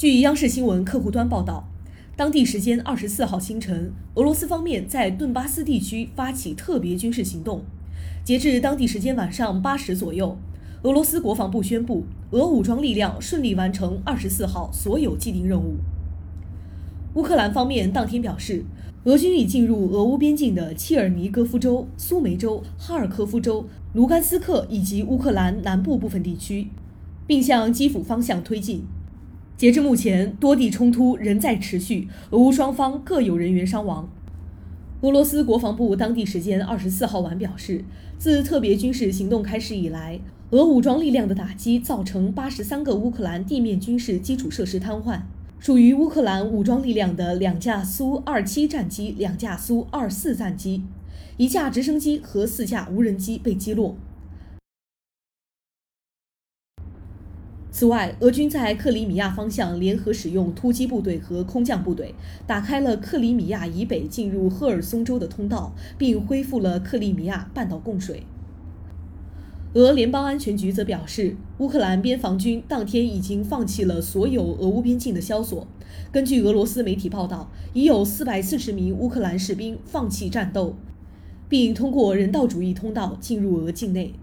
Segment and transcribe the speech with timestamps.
[0.00, 1.68] 据央视新闻客户端报道，
[2.16, 7.64] 当地时间二十四号清晨，俄罗斯方面在顿巴斯地区发起特别军事行动。
[8.24, 10.38] 截至当地时间晚上八时左右，
[10.84, 15.76] 俄罗斯国防部宣布，俄武装力量顺利完成二十四号所有既定任务。
[17.12, 18.64] 乌克兰方面当天表示，
[19.04, 26.68] 俄军已进入俄乌边境的切尔尼戈夫州、苏梅州、哈尔科夫州、卢甘斯克以及乌克兰南部部分地区，
[27.26, 28.84] 并向基辅方向推进。
[29.60, 34.08] 截至目前，多地冲突仍在持续，俄乌双方各有人员伤亡。
[35.02, 37.84] 俄罗斯国防部当地时间二十四号晚表示，
[38.16, 40.18] 自特别军事行动开始以来，
[40.52, 45.20] 俄武装力量的打击造成八十三个乌克兰地面军事基础设施瘫痪。
[45.58, 50.84] 属于乌克兰武装力量的两架苏二七战机、两架苏二四战机、
[51.36, 53.94] 一架直升机和四架无人机被击落。
[57.72, 62.14] 此外，俄军在克里米亚方向联合使用突击部队和空降部队，
[62.46, 68.24] 打开了克里米亚以北进入赫尔松州的通道，并恢复了克里米亚半岛供水。
[69.74, 75.68] 俄联邦安全局则表示，乌克兰边防军当天已经放弃了所有俄乌边境的萧索。
[76.10, 80.74] 根据俄罗斯媒体报道，已有440名乌克兰士兵放弃战斗，
[81.48, 84.14] 并通过人道主义通道进入俄境内。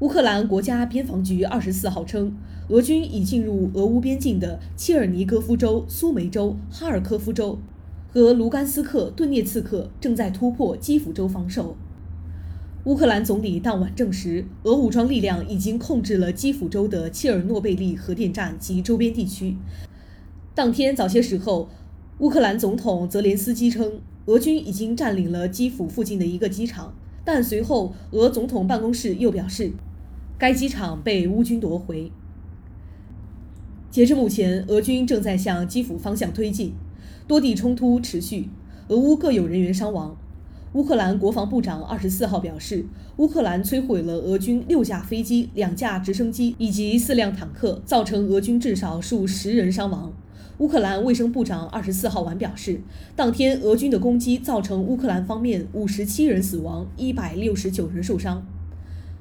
[0.00, 2.34] 乌克兰国家边防局24号称，
[2.68, 7.58] 俄军已进入俄乌边境的切尔尼戈夫州、苏梅州、哈尔科夫州
[8.10, 11.76] 和卢甘斯克、顿涅茨克，正在突破基辅州防守。
[12.84, 19.58] 乌克兰总理当晚证实，俄武装力量已经控制了基辅州的切尔诺贝利核电站及周边地区。
[20.54, 21.68] 当天早些时候，
[22.20, 29.72] 乌克兰总统泽连斯基称，俄军已经占领了基辅附近的一个机场，但随后俄总统办公室又表示，
[30.40, 32.10] 该机场被乌军夺回。
[33.90, 36.72] 截至目前，俄军正在向基辅方向推进，
[37.28, 38.48] 多地冲突持续，
[38.88, 40.16] 俄乌各有人员伤亡。
[40.72, 42.86] 乌克兰国防部长二十四号表示，
[43.18, 50.10] 乌克兰摧毁了俄军六架飞机、两架直升机以及四辆坦克，造成俄军至少数十人伤亡。
[50.56, 52.80] 乌克兰卫生部长二十四号晚表示，
[53.14, 58.42] 当天俄军的攻击造成乌克兰方面五十七人死亡，一百六十九人受伤。